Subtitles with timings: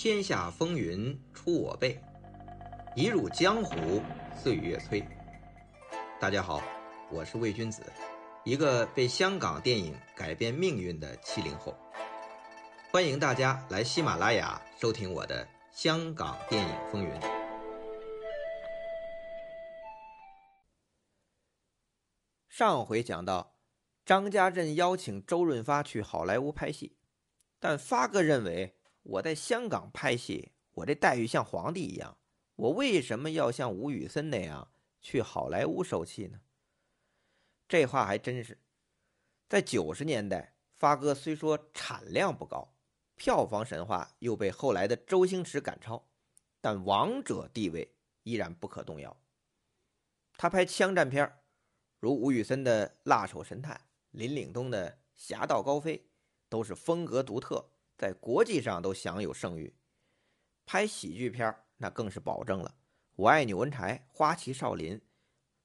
[0.00, 2.00] 天下风云出我辈，
[2.94, 4.00] 一入江湖
[4.32, 5.04] 岁月催。
[6.20, 6.62] 大家好，
[7.10, 7.82] 我是魏君子，
[8.44, 11.76] 一个被香港电影改变命运的七零后。
[12.92, 17.10] 欢迎大家来喜马拉雅收听我的《香港电影风云》。
[22.48, 23.56] 上回讲到，
[24.04, 26.96] 张家镇邀请周润发去好莱坞拍戏，
[27.58, 28.77] 但发哥认为
[29.08, 32.18] 我在香港拍戏，我这待遇像皇帝一样，
[32.56, 36.38] 我为什么要像吴宇森那样去好莱坞受气呢？
[37.66, 38.58] 这话还真是。
[39.48, 42.74] 在九十年代，发哥虽说产量不高，
[43.16, 46.06] 票房神话又被后来的周星驰赶超，
[46.60, 49.16] 但王者地位依然不可动摇。
[50.36, 51.32] 他拍枪战片
[51.98, 53.74] 如吴宇森的《辣手神探》，
[54.10, 55.96] 林岭东的《侠盗高飞》，
[56.50, 59.74] 都是风格独特，在国际上都享有盛誉。
[60.64, 62.70] 拍喜剧片那更是保证了，
[63.16, 64.96] 《我爱钮文柴》《花旗少林》，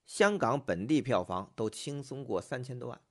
[0.05, 3.01] 香港本地票房都轻松过三千多万。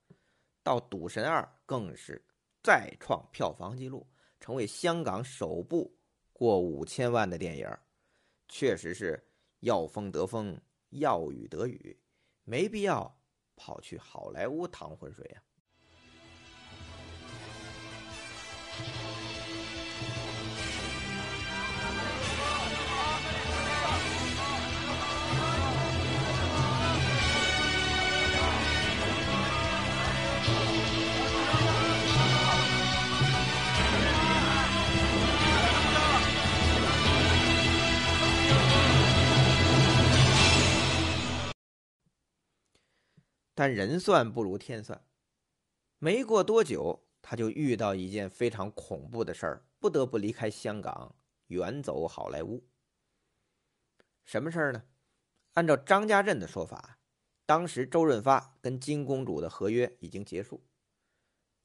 [0.62, 2.24] 到《赌神二》更是
[2.62, 4.06] 再创票房纪录，
[4.40, 5.96] 成为香港首部
[6.32, 7.68] 过五千万的电影。
[8.48, 9.24] 确实是
[9.60, 11.98] 要风得风，要雨得雨。
[12.44, 13.22] 没必要
[13.54, 15.42] 跑去好莱坞趟浑水呀。
[43.62, 45.06] 但人算不如天算，
[46.00, 51.14] 没过多久，他就遇到一件非常恐怖的事儿，不得不离开香港，
[51.46, 52.64] 远走好莱坞。
[54.24, 54.82] 什么事儿呢？
[55.52, 56.98] 按照张家镇的说法，
[57.46, 60.66] 当时周润发跟金公主的合约已经结束，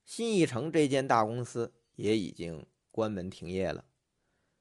[0.06, 3.86] 新艺城这间大公司也已经关门停业了。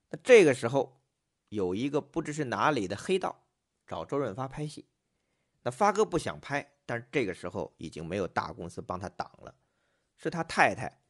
[0.09, 1.03] 那这个时候，
[1.51, 3.47] 有一个不知是哪里的黑道
[3.87, 4.89] 找周润发拍戏，
[5.67, 6.65] 那发哥不想拍。
[6.89, 9.53] 但是这个时候已经没有大公司帮他挡了，
[10.17, 11.01] 是他太太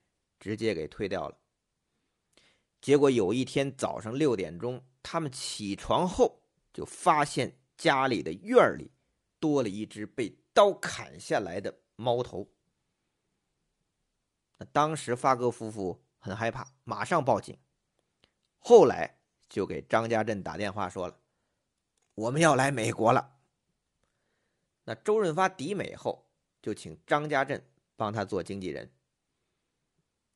[0.41, 1.37] 直接给推掉了。
[2.81, 8.91] 结果有一天早上六点钟，他们起床后就发现家里的院里
[9.39, 12.51] 多了一只被刀砍下来的猫头。
[14.57, 17.55] 那当时发哥夫妇很害怕，马上报警。
[18.57, 19.19] 后来
[19.51, 21.21] 就给张家镇打电话说了
[22.17, 23.35] ：“我们要来美国了。”
[24.89, 26.29] 那周润发抵美后，
[26.63, 28.91] 就请张家镇帮他做经纪人。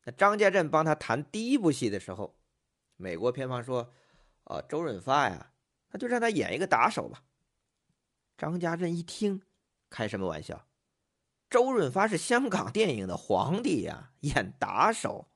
[0.04, 2.36] 那张家镇帮他谈第一部戏的时候，
[2.96, 3.92] 美国片方说
[4.44, 5.52] ：“啊，周润发呀，
[5.90, 7.22] 那就让他演一个打手吧。”
[8.36, 9.42] 张家镇一听，
[9.88, 10.66] 开什么玩笑？
[11.48, 15.28] 周润发是香港电影的皇帝呀，演打手。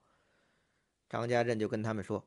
[1.09, 2.27] 张家镇就跟他们说：“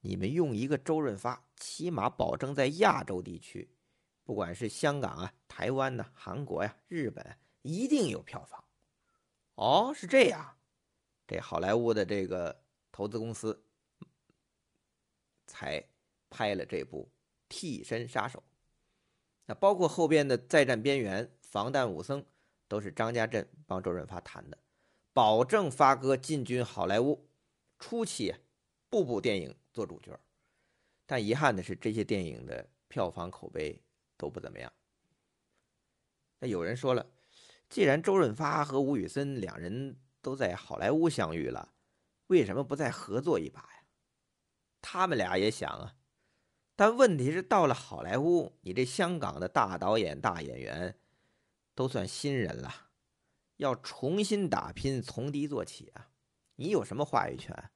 [0.00, 3.68] 你们用一个周润发，起码保证在亚洲地区。”
[4.28, 8.62] 不管是香港啊、台湾呐、韩国呀、日本，一定有票房。
[9.54, 10.58] 哦，是这样，
[11.26, 12.62] 这好莱坞的这个
[12.92, 13.64] 投资公司
[15.46, 15.82] 才
[16.28, 17.08] 拍了这部
[17.48, 18.38] 《替身杀手》。
[19.46, 22.20] 那包括后边的《再战边缘》《防弹武僧》，
[22.68, 24.58] 都是张家镇帮周润发谈的，
[25.14, 27.26] 保证发哥进军好莱坞
[27.78, 28.34] 初期，
[28.90, 30.20] 部部电影做主角。
[31.06, 33.82] 但遗憾的是，这些电影的票房口碑。
[34.18, 34.70] 都不怎么样。
[36.40, 37.10] 那有人说了，
[37.70, 41.72] 既然周润发和吴宇森两人都在好莱坞相遇了，
[42.26, 43.84] 为什么不再合作一把呀？
[44.82, 45.96] 他们俩也想啊，
[46.76, 50.98] 但问题是到了好莱坞，你这香港的大导演、大演员
[51.74, 52.90] 都算新人了，
[53.56, 56.10] 要重新打拼，从低做起啊！
[56.56, 57.70] 你有什么话语权？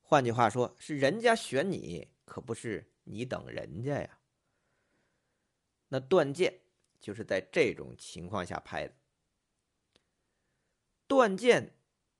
[0.00, 4.18] 换句话说，是人家选你，可不是你等人家呀。
[5.88, 6.52] 那《断剑》
[7.00, 8.92] 就是在这种情况下拍的。
[11.06, 11.66] 《断剑》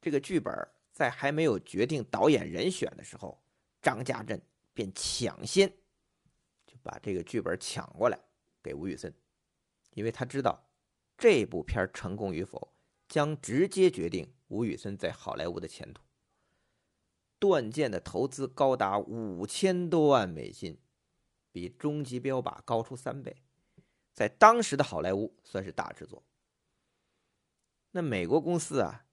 [0.00, 0.52] 这个剧本
[0.92, 3.42] 在还没有决定导演人选的时候，
[3.82, 4.40] 张家镇
[4.72, 5.68] 便抢先
[6.64, 8.18] 就把这个剧本抢过来
[8.62, 9.12] 给吴宇森，
[9.94, 10.68] 因为他知道
[11.18, 12.72] 这部片成功与否
[13.08, 16.02] 将直接决定吴宇森在好莱坞的前途。
[17.38, 20.78] 《断剑》的投资高达五千多万美金，
[21.50, 23.42] 比《终极标靶》高出三倍。
[24.16, 26.24] 在当时的好莱坞算是大制作。
[27.90, 29.04] 那美国公司啊，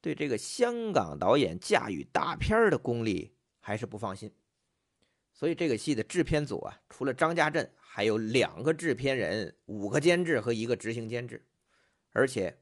[0.00, 4.32] 对这个香港导演驾驭大片的功力还是不放心，
[5.32, 11.44] 所以这个戏的制片组啊，除了张家镇，还有两个制片人、五个监制和一个执行监制，
[12.12, 12.56] 而且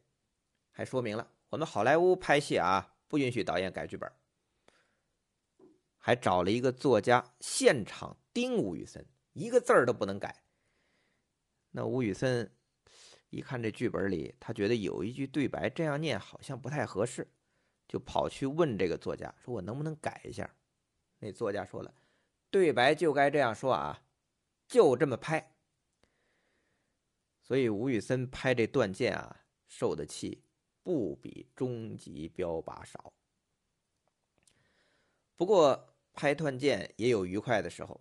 [0.71, 4.11] 还说明了我们好莱坞拍戏啊，不允许导演改剧本，
[5.99, 10.44] 还找了一个作家现场盯吴宇森，一个字儿都不能改。
[11.77, 12.49] 那吴宇森
[13.31, 17.27] 一看这剧本里，他觉得有一句对白这样念好像不太合适，
[17.89, 20.55] 就跑去问这个作家，说我能不能改一下？
[21.19, 21.93] 那作家说了，
[22.49, 24.05] 对白就该这样说啊。
[24.69, 25.53] 就这么拍，
[27.43, 30.45] 所以吴宇森拍这断剑啊，受的气
[30.85, 33.13] 不比终极标靶少。
[35.35, 38.01] 不过拍断剑也有愉快的时候。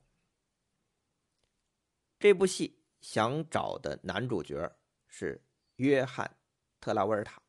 [2.19, 4.78] 这部戏想找的男主角
[5.08, 5.44] 是
[5.76, 6.26] 约翰·
[6.80, 7.44] 特拉沃尔塔。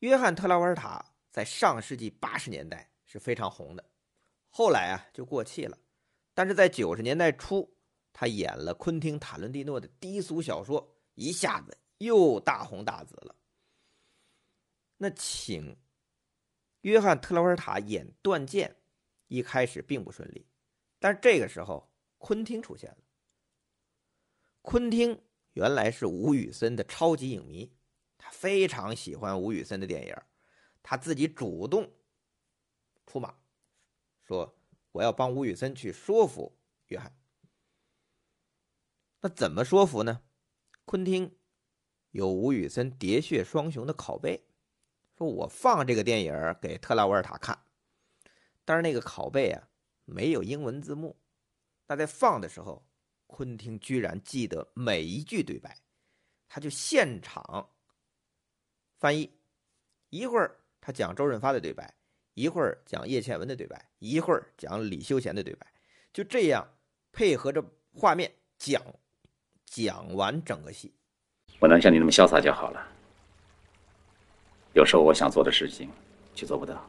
[0.00, 3.82] 约翰·特拉沃尔塔在上世纪八十年代是非常红的，
[4.50, 5.78] 后来啊就过气了。
[6.34, 7.74] 但是在九十年代初，
[8.12, 13.34] 他演了昆汀·塔伦蒂诺的低俗小说，一下子又大红大紫了。
[14.98, 15.74] 那请
[16.82, 18.68] 约翰·特拉沃尔塔演《断剑》，
[19.28, 20.46] 一开始并不顺利，
[20.98, 22.98] 但是这个时候昆汀出现了。
[24.70, 25.18] 昆汀
[25.54, 27.72] 原来是吴宇森的超级影迷，
[28.18, 30.14] 他非常喜欢吴宇森的电影，
[30.82, 31.90] 他自己主动
[33.06, 33.34] 出马，
[34.22, 34.54] 说。
[34.92, 37.16] 我要帮吴宇森去说服约翰。
[39.20, 40.22] 那怎么说服呢？
[40.84, 41.38] 昆汀
[42.10, 44.48] 有吴宇森《喋血双雄》的拷贝，
[45.16, 47.64] 说我放这个电影给特拉沃尔塔看，
[48.64, 49.68] 但是那个拷贝啊
[50.04, 51.18] 没有英文字幕。
[51.86, 52.87] 那在放的时候，
[53.28, 55.78] 昆汀居然记得每一句对白，
[56.48, 57.70] 他就现场
[58.98, 59.30] 翻译，
[60.10, 61.94] 一会儿他讲周润发的对白。
[62.34, 65.66] 一会儿讲叶倩文的对白，一会儿讲李修贤的对白，
[66.12, 66.64] 就这样
[67.10, 67.60] 配合着
[67.92, 68.80] 画面讲，
[69.64, 70.94] 讲完整个戏。
[71.58, 72.88] 我能像你那么潇洒就好了。
[74.74, 75.90] 有时候我想做的事情，
[76.32, 76.88] 却做不到。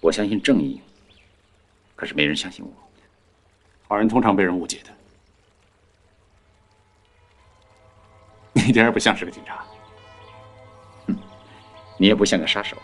[0.00, 0.80] 我相信正义，
[1.94, 2.72] 可是没人相信我。
[3.86, 4.90] 好人通常被人误解的。
[8.54, 9.64] 你一点也不像是个警察。
[11.98, 12.76] 你也不像个杀手。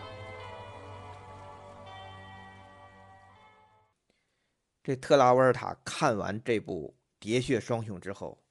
[4.83, 6.95] 这特拉沃尔塔看完这部
[7.25, 8.41] 《喋血双雄》之后，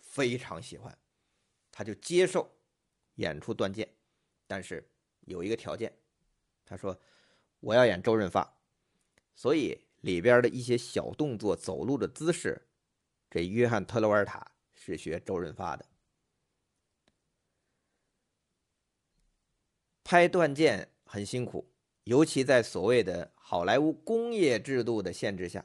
[0.00, 0.96] 非常喜欢，
[1.72, 2.48] 他就接受
[3.14, 3.88] 演出断剑，
[4.46, 4.86] 但是
[5.22, 5.92] 有一个条件，
[6.64, 6.96] 他说
[7.60, 8.54] 我要演周润发，
[9.34, 12.68] 所以里边的一些小动作、走路的姿势，
[13.30, 15.86] 这约翰特拉沃尔塔是学周润发的。
[20.04, 21.72] 拍断剑很辛苦，
[22.04, 25.64] 尤其在所谓的好莱坞工业制度的限制下。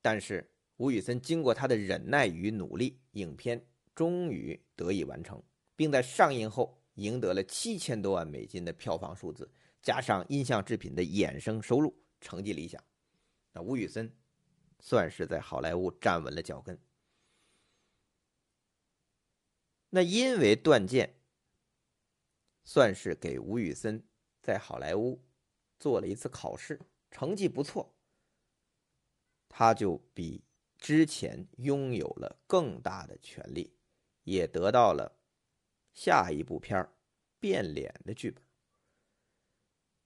[0.00, 5.42] 但是吴宇森经过他的忍耐与努力，影片终于得以完成，
[5.74, 9.50] 并在上映后赢得了七千多万美金的票房数字，
[9.80, 12.82] 加上音像制品的衍生收入，成绩理想。
[13.52, 14.16] 那吴宇森
[14.80, 16.80] 算是在好莱坞站稳了脚跟。
[19.90, 21.08] 那因为《断剑》
[22.64, 24.02] 算是给吴宇森
[24.40, 25.22] 在好莱坞
[25.78, 26.80] 做了一次考试，
[27.10, 27.94] 成绩不错。
[29.48, 30.42] 他就比
[30.78, 33.76] 之前拥有了更大的权利，
[34.24, 35.20] 也得到了
[35.92, 36.80] 下一部片
[37.38, 38.42] 《变脸》的剧本。《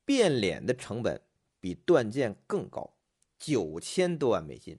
[0.05, 1.23] 变脸》的成本
[1.61, 2.96] 比《断剑》更高，
[3.39, 4.79] 九千多万美金。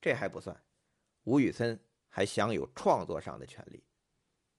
[0.00, 0.62] 这还不算，
[1.24, 3.84] 吴宇森还享有创作上的权利。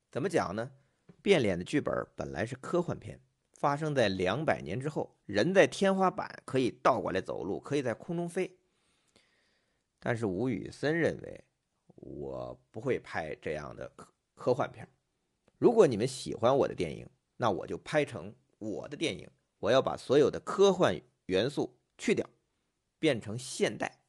[0.09, 0.71] 怎么讲呢？
[1.21, 3.19] 《变脸》的剧本本来是科幻片，
[3.53, 8.57] 发生在两百年之后，人在天花板可以倒过来走路，可以在空中飞。
[9.99, 11.43] 但是吴宇森认为，
[11.95, 14.87] 我不会拍这样的科科幻片
[15.57, 19.29] 如果你们喜欢我的电影，那我就拍成我的电影。
[19.59, 22.29] 我要把所有的科幻元素去掉，
[23.03, 23.99] 变成现代，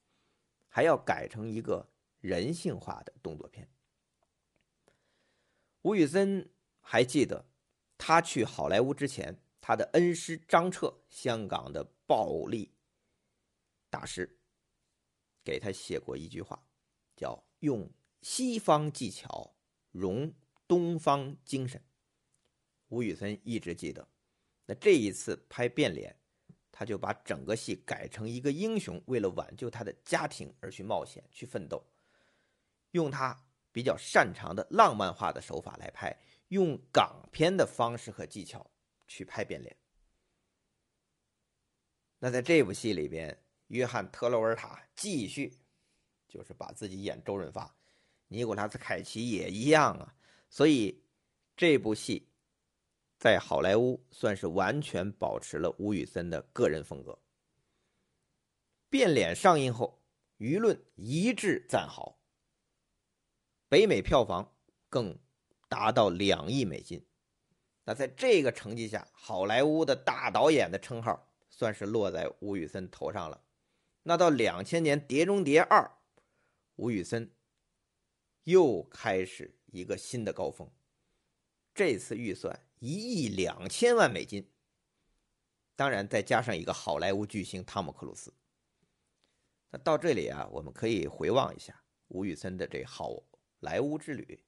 [0.69, 3.69] 还要改成一个人性化的动作片。
[5.83, 6.49] 吴宇森
[6.81, 7.45] 还记得，
[7.99, 12.73] 他去好莱坞之前，他的恩师张彻，香港的暴力
[13.91, 14.39] 大师。
[15.43, 16.65] 给他写过一句话，
[17.17, 17.91] 叫“用
[18.23, 19.57] 西方技巧
[19.91, 20.33] 融
[20.69, 21.83] 东方精神”。
[22.91, 24.09] 吴宇森一直记得。
[24.67, 26.17] 那这一次拍变脸，
[26.76, 31.81] 他就把整个戏改成一个英雄为了挽救他的家庭而去冒险、去奋斗，
[32.90, 33.40] 用他
[33.71, 36.12] 比较擅长的浪漫化的手法来拍，
[36.49, 38.69] 用港片的方式和技巧
[39.07, 39.76] 去拍变脸。
[42.19, 43.38] 那在这部戏里边。
[43.69, 45.50] 约翰·特洛尔塔继续
[46.28, 47.75] 就是把自己演周润发，
[48.28, 50.14] 尼古拉斯·凯奇也一样啊。
[50.50, 51.02] 所以
[51.57, 52.28] 这部戏
[53.18, 57.18] 在好莱坞算是完全保持了吴宇森的个人风格。
[58.90, 60.02] 变脸上映后，
[60.38, 62.21] 舆论一致赞好，
[63.68, 64.54] 北美票房
[64.88, 65.18] 更
[65.68, 67.04] 达到两亿美金。
[67.85, 73.44] 那在这个成绩下，好莱坞的大导演的称号算是落在吴宇森头上了。
[74.02, 75.80] 那到两千年《碟中谍二》，
[76.76, 77.35] 吴宇森
[78.44, 80.71] 又开始一个新的高峰，
[81.75, 84.50] 这次预算一亿两千万美金，
[85.76, 88.33] 当然再加上一个好莱坞巨星汤姆·克鲁斯。
[89.71, 93.23] 那到这里啊，我们可以回望一下吴宇森的这好
[93.61, 94.45] 莱坞之旅。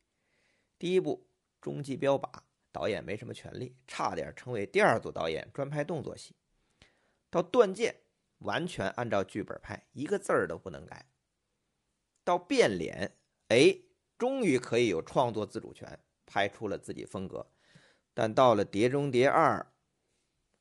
[0.79, 1.27] 第一部
[1.63, 2.31] 《终极标靶》，
[2.71, 6.37] 导演没什么权利，差点成为第二组导演，专拍动作戏。
[7.31, 7.93] 到《断剑》，
[8.45, 11.11] 完全按照剧本拍，一个字儿都不能改。
[12.23, 13.13] 到《变脸》，
[13.55, 13.81] 哎，
[14.19, 17.51] 终于可以有创作自主权，拍出了自己风格。
[18.19, 19.61] 但到了《碟中谍二》，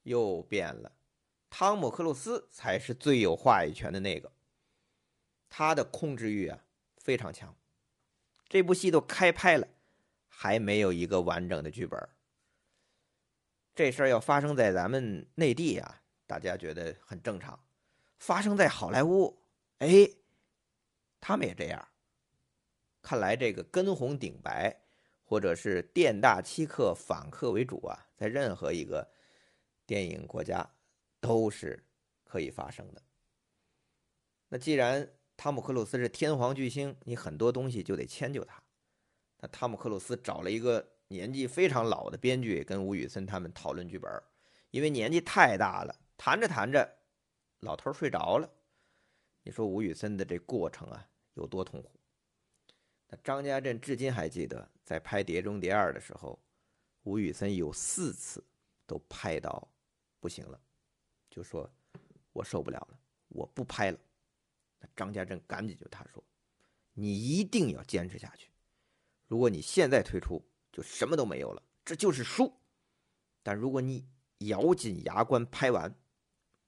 [0.04, 0.92] 又变了，
[1.50, 4.30] 汤姆·克鲁斯才是最有话语权的那个。
[5.48, 6.66] 他的控制欲啊
[6.98, 7.56] 非常强，
[8.50, 9.70] 这部戏都开拍了，
[10.28, 12.10] 还没有一个完整的剧本。
[13.74, 17.58] 这事儿要发生在咱们内地啊，大家觉得很正常；
[18.20, 19.42] 发生在好莱坞，
[19.78, 20.10] 哎，
[21.22, 21.88] 他们也这样。
[23.02, 24.85] 看来这个根红顶白，
[25.26, 29.10] 或者是店大欺客反客为主啊，在任何一个
[29.86, 30.70] 电影国家
[31.20, 31.84] 都是
[32.24, 33.02] 可以发生的。
[34.48, 38.62] 那既然汤姆·克鲁斯是天皇巨星，你很多东西就得迁就他。
[39.40, 44.10] 那汤姆·克鲁斯找了一个年纪非常老的编剧，跟吴宇森他们讨论剧本，
[44.70, 46.98] 因为年纪太大了，谈着谈着，
[47.62, 48.50] 老头睡着了。
[49.42, 51.90] 你说吴宇森的这过程啊，有多痛苦？
[53.24, 56.40] 张家镇至今还记得，在拍《碟中谍二》的时候，
[57.04, 58.44] 吴宇森有四次
[58.86, 59.68] 都拍到
[60.20, 60.60] 不行了，
[61.30, 61.70] 就说
[62.34, 64.00] ：“我受不了了，我不拍了。”
[64.80, 66.24] 那张家镇赶紧就他说
[66.94, 68.50] ：“你一定要坚持下去。
[69.28, 72.52] 如果你现在退出，就什么都没有了，这就是输。
[73.44, 74.08] 但如果你
[74.40, 75.96] 咬紧牙关拍完，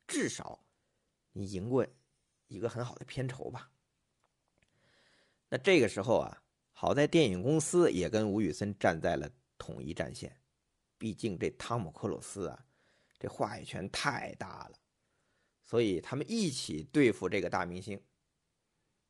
[0.08, 0.64] 至少
[1.34, 1.86] 你赢过
[2.48, 3.72] 一个很好的片酬吧。”
[5.50, 10.36] 那这个时候啊，好在电影公司也跟吴宇森站在了统一战线。
[10.98, 12.66] 毕竟这汤姆·克鲁斯啊，
[13.20, 14.78] 这话语权太大了。
[15.64, 18.02] 所以他们一起对付这个大明星。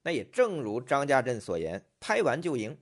[0.04, 2.72] 那也正如张家镇所言，拍完就赢。《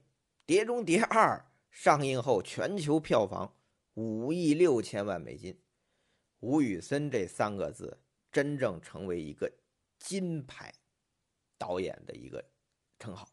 [0.46, 1.36] 碟中谍二》
[1.70, 3.56] 上映后，全球票房
[3.94, 5.60] 五亿六千万美金。
[6.40, 7.98] 吴宇森这三个字
[8.30, 9.50] 真正成为一个
[9.98, 10.72] 金牌
[11.58, 12.44] 导演的一个
[12.98, 13.28] 称号，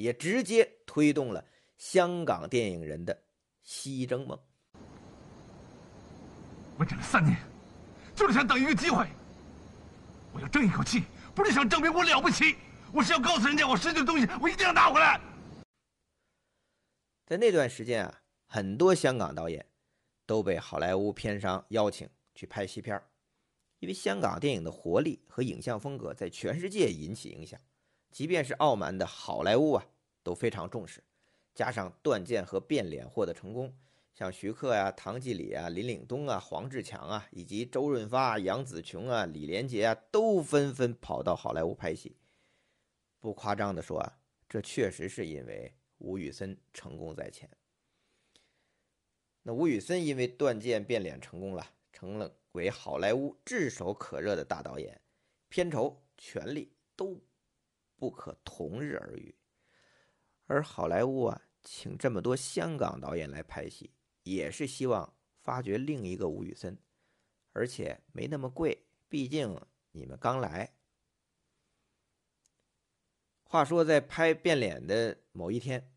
[0.00, 1.44] 也直接推动了
[1.76, 3.22] 香港电影人的
[3.62, 4.38] 西征梦。
[6.78, 7.36] 我忍了三年，
[8.14, 9.06] 就是想等一个机会。
[10.32, 11.02] 我要争一口气，
[11.34, 12.56] 不是想证明我了不起，
[12.94, 15.20] 我是要告诉人家我失去的东西，我一定要拿回来。
[17.26, 19.64] 在那段时间啊，很多香港导演
[20.24, 23.00] 都被好莱坞片商邀请去拍西片
[23.80, 27.60] 因为香港电影的活力和影像风格在全世界引起影响，
[28.10, 29.86] 即便是傲慢的好莱坞啊
[30.22, 31.02] 都非常重视，
[31.54, 33.72] 加上《断剑》和《变脸》获得成功。
[34.12, 42.16] 像徐克呀、唐季礼啊、林岭东啊、黄志强啊，以及周润发、杨紫琼啊、李连杰啊，都纷纷跑到好莱坞拍戏。
[43.18, 47.48] 不夸张的说啊，这确实是因为吴宇森成功在前。
[49.42, 55.00] 那吴宇森因为《断剑》变脸成功了，成了为好莱坞炙手可热的大导演，
[55.48, 57.18] 片酬、权力都
[58.00, 59.36] 不可同日而语。
[60.46, 63.92] 而好莱坞啊，请这么多香港导演来拍戏。
[64.22, 66.78] 也是希望发掘另一个吴宇森，
[67.52, 69.58] 而且没那么贵，毕竟
[69.92, 70.74] 你们刚来。
[73.42, 75.92] 话说，在拍变脸的某一天，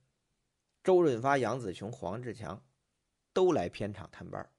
[0.84, 2.66] 周润发、杨紫琼、黄志强
[3.34, 4.50] 都来片场探班。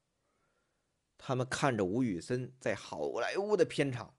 [1.17, 4.15] 他们看着吴宇森在好莱坞的片场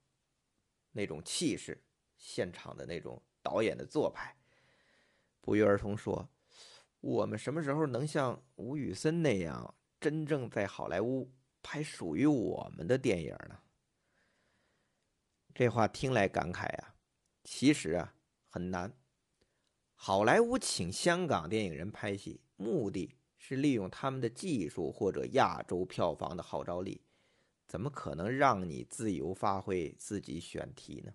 [0.91, 1.86] 那种气势，
[2.27, 4.37] 现场的那种导演的做派，
[5.41, 6.29] 不约而同说。
[7.01, 11.31] 我们什么时候能像吴宇森那样，真正在好莱坞
[11.63, 13.57] 拍属于我们的电影呢？
[15.55, 16.97] 这话听来感慨啊，
[17.45, 18.13] 其实啊
[18.49, 18.93] 很难。
[19.95, 27.01] 好莱坞请香港电影人拍戏，目的是利用他们的技术或者亚洲票房的号召力，
[27.69, 31.13] 怎么可能让你自由发挥、自己选题呢？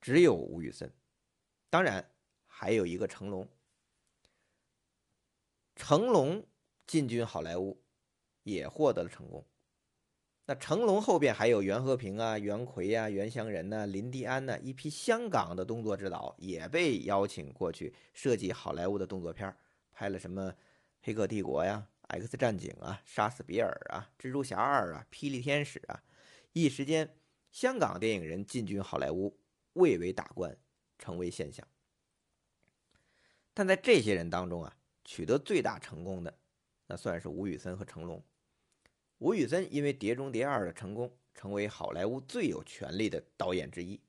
[0.00, 0.92] 只有吴宇森，
[1.70, 2.10] 当然
[2.46, 3.48] 还有一个成龙。
[5.74, 6.44] 成龙
[6.86, 7.80] 进军好莱坞，
[8.42, 9.44] 也获得了成功。
[10.44, 19.54] 那成龙后边还有袁和平啊、袁奎啊、袁湘仁呐、林迪安呐，一批香港的动作指导也被邀请过去设计好莱坞的动作片
[19.92, 20.50] 拍了什么
[21.02, 21.86] 《黑客帝国》呀、
[22.18, 26.02] 《X 战警》啊、《杀死比尔》啊、《蜘蛛侠二》啊、《霹雳天使》啊，
[26.54, 27.14] 一时间
[27.52, 29.37] 香港电影人进军好莱坞
[29.78, 30.56] 蔚为大观，
[30.98, 31.66] 成为现象。
[33.54, 36.38] 但在这些人当中啊，取得最大成功的，
[36.86, 38.22] 那算是吴宇森和成龙。
[39.18, 44.00] 吴宇森因为《碟中谍二》的成功，成为好莱坞最有权力的导演之一。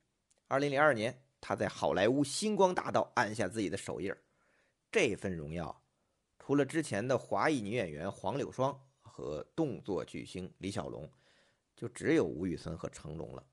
[0.46, 4.14] 二零零二年，他在好莱坞星光大道按下自己的手印
[4.92, 5.82] 这份荣耀，
[6.38, 11.10] 除了之前的华裔女演员黄柳霜和动作巨星李小龙，
[11.74, 13.44] 就只有吴宇森和成龙了。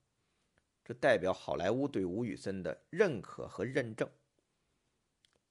[0.88, 4.10] 这代表好莱坞对吴宇森的认可和认证。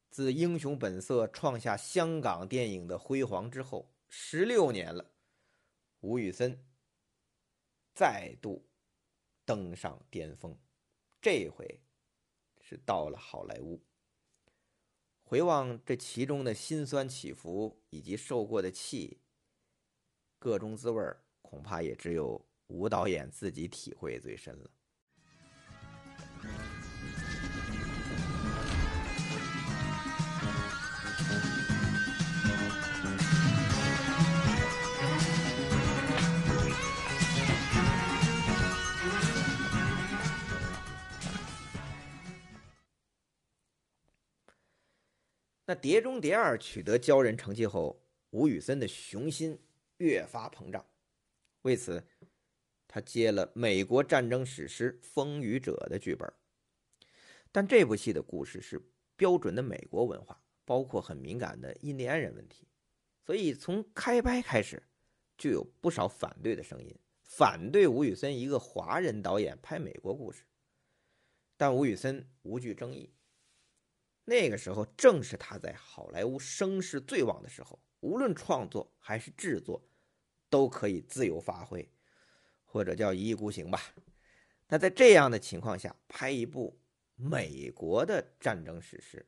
[0.08, 5.12] 自《英雄本色》创下香港电影的辉煌之后，十六年了。
[6.00, 6.58] 吴宇森
[7.92, 8.66] 再度
[9.44, 10.58] 登上巅峰，
[11.20, 11.82] 这回
[12.58, 13.78] 是到了好莱坞。
[15.22, 19.20] 回望这其中的辛酸起伏以及受过的气，
[20.38, 21.04] 各种滋味
[21.42, 24.70] 恐怕也只有吴导演自己体会最深了。
[45.68, 48.00] 那《碟中谍二》取得骄人成绩后，
[48.30, 49.58] 吴宇森的雄心
[49.96, 50.86] 越发膨胀。
[51.62, 52.06] 为此，
[52.88, 56.32] 他接了美国战争史诗《风雨者》的剧本。
[57.52, 58.80] 但这部戏的故事是
[59.16, 62.68] 标准的美国文化，包括很敏感的印第安人问题，
[63.24, 64.82] 所以从开拍开始
[65.38, 70.44] 就有不少反对的声音，反对吴宇森一个华人导演拍美国故事。
[71.56, 73.14] 但吴宇森无惧争议。
[74.28, 79.88] 那个时候正是他在好莱坞声势最旺的时候，无论创作还是制作，
[80.50, 81.88] 都可以自由发挥，
[82.76, 83.80] 或者叫一意孤行吧。
[84.68, 86.78] 那在这样的情况下，拍一部
[87.14, 89.26] 美国的战争史诗，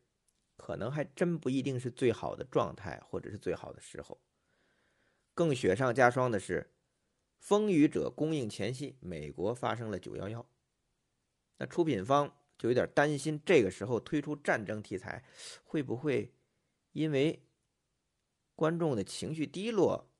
[0.58, 4.20] 可能还真不一定是最好的状态，或者是最好的时候。
[5.32, 6.60] 更雪上加霜的是，
[7.38, 10.46] 《风雨者》公映前夕，美国发生了九幺幺，
[11.56, 12.34] 那出品方。
[12.58, 15.24] 就有点担心，这个时候推出战争题材，
[15.62, 16.34] 会不会
[16.90, 17.46] 因为
[18.56, 20.10] 观众的情绪低落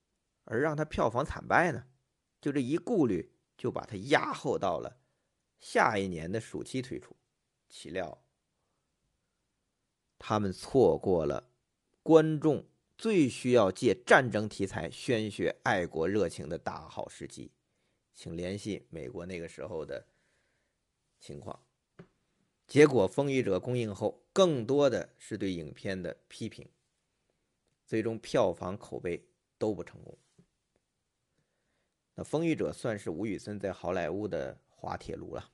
[0.44, 1.84] 而让他票房惨败呢？
[2.40, 5.00] 就这一顾虑，就把它压后到了
[5.60, 7.16] 下一年的暑期推出。
[7.68, 8.24] 岂料
[10.18, 11.50] 他们错过了
[12.02, 12.64] 观众
[12.96, 17.50] 最需要借战争题材宣泄爱国热情的大好时机。
[18.14, 20.04] 请联系美国那个时候的
[21.20, 21.62] 情况。
[22.66, 26.68] 结果，《风雨者》公映后，更多的是对影片的批评，
[27.86, 29.24] 最终票房口碑
[29.56, 30.18] 都不成功。
[32.18, 35.52] 那《风雨者》算是吴宇森在好莱坞的滑铁卢了。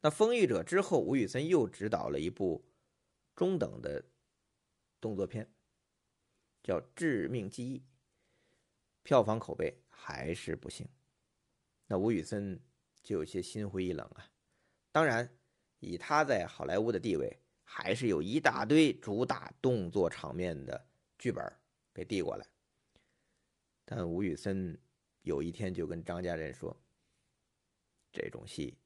[0.00, 2.64] 那《风雨者》之后，吴宇森又执导了一部
[3.36, 4.04] 中等的
[5.00, 5.48] 动作片，
[6.60, 7.78] 叫《致命记忆》，
[9.04, 10.88] 票房口碑还是不行。
[11.86, 12.60] 那吴宇森
[13.00, 14.26] 就有些心灰意冷啊。
[14.90, 15.36] 当然。
[15.82, 20.86] 以他在好莱坞的地位，还是有一大堆主打动作场面的
[21.18, 21.42] 剧本
[21.94, 22.46] 给递过来。
[23.86, 24.78] 但吴宇森
[25.30, 26.76] 有一天就跟张家人说
[28.12, 28.76] ：“这种戏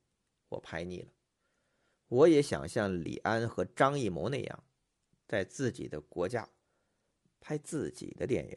[0.50, 1.08] 我拍腻了，
[2.08, 4.64] 我也想像李安和张艺谋那样，
[5.26, 6.46] 在自己的国家
[7.40, 8.56] 拍自己的电影。”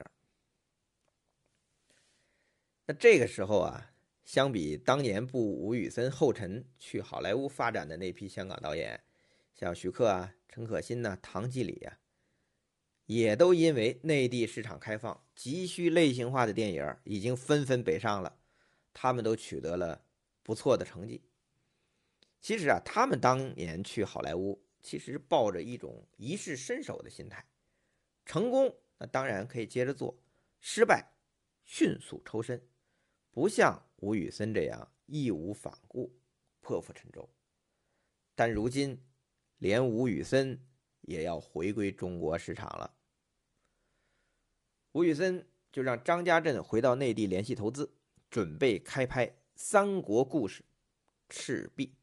[2.85, 3.93] 那这个时候啊。
[4.27, 9.01] 相比当年步吴宇森后尘去好莱坞发展的那批香港导演，
[9.55, 11.97] 像徐克啊、陈可辛呐、唐季礼啊，
[13.05, 18.39] 也都因为内地市场开放、急需类型化的电影已经纷纷北上了，
[18.91, 20.03] 他们都取得了
[20.41, 21.21] 不错的成绩。
[22.41, 27.47] 其实啊，他们当年去好莱坞，其实抱着一种一试身手的心态，
[28.25, 30.19] 成功那当然可以接着做，
[30.59, 31.13] 失败
[31.63, 32.67] 迅速抽身，
[33.29, 33.83] 不像。
[33.99, 36.19] 吴宇森这样义无反顾、
[36.61, 37.27] 破釜沉舟，
[38.35, 39.03] 但如今
[39.57, 40.59] 连吴宇森
[41.01, 42.96] 也要回归中国市场了。
[44.97, 47.93] 吴宇森就让张家镇回到内地联系投资，
[48.31, 50.63] 准备开拍《三国故事》
[51.29, 51.93] 《赤壁》。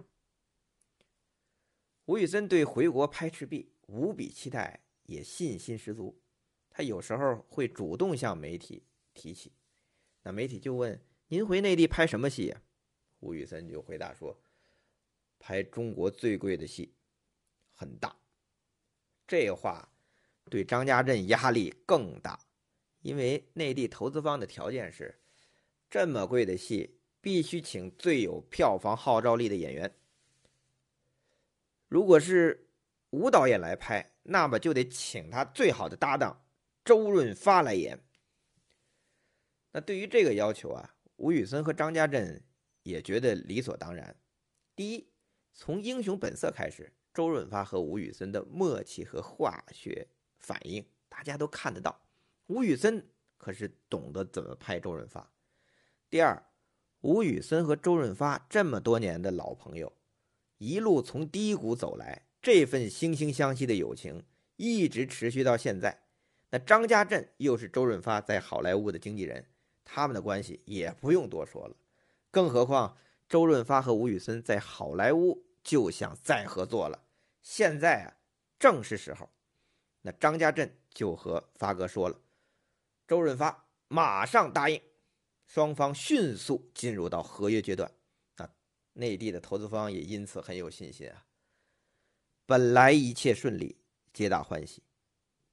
[2.04, 6.22] 吴宇森对回国拍《赤壁》无比期待，也信心十足。
[6.70, 9.50] 他有时候会主动向媒体提起，
[10.22, 12.62] 那媒体就问：“您回内地拍什么戏呀？”
[13.18, 14.40] 吴宇森就回答说
[15.40, 16.94] ：“拍中国最贵的戏，
[17.72, 18.16] 很大。”
[19.26, 19.92] 这话
[20.48, 22.38] 对张家镇压力更大，
[23.04, 25.20] 因为内地投资方的条件是，
[25.90, 29.94] 这么贵的戏必须请最有票房号召力的演员。
[31.88, 32.70] 如果是
[33.10, 36.46] 吴导演来拍，那么就得请他最好的搭档
[36.82, 38.00] 周润发来演。
[39.72, 42.42] 那对于这个要求啊，吴宇森和张家镇
[42.84, 44.16] 也觉得理所当然。
[44.74, 45.06] 第一，
[45.52, 46.90] 从《英雄本色》开始。
[47.12, 50.08] 周润发和吴宇森的默契和化学
[50.40, 52.03] 反应，大家都看得到。
[52.46, 55.32] 吴宇森可是懂得怎么拍周润发。
[56.10, 56.44] 第二，
[57.00, 59.92] 吴宇森和周润发这么多年的老朋友，
[60.58, 64.24] 一路从低谷走来，这份惺惺相惜的友情
[64.56, 66.02] 一直持续到现在。
[66.50, 69.46] 那张家镇又是周润发在好莱坞的经纪人，
[69.84, 71.74] 他们的关系也不用多说了。
[72.30, 77.04] 更何况周润发和吴宇森在好莱坞就想再合作了。
[77.42, 78.16] 现在啊，
[78.58, 79.30] 正是时候。
[80.02, 82.20] 那张家镇就和发哥说了，
[83.06, 84.80] 周润发马上答应，
[85.46, 87.90] 双方迅速进入到合约阶段。
[88.36, 88.50] 啊，
[88.94, 91.26] 内地的投资方也因此很有信心啊。
[92.46, 93.76] 本来一切顺利，
[94.12, 94.82] 皆大欢喜，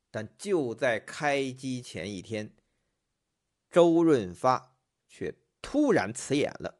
[0.10, 2.56] 但就在开机前一天，
[3.70, 6.80] 周润发却突然辞演了。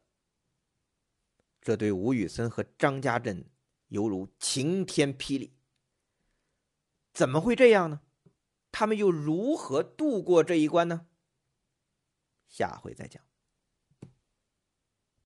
[1.60, 3.44] 这对吴宇森和张家镇。
[3.88, 5.52] 犹如晴天霹雳，
[7.12, 8.00] 怎么会这样呢？
[8.72, 11.06] 他们又如何度过这一关呢？
[12.48, 13.22] 下回再讲。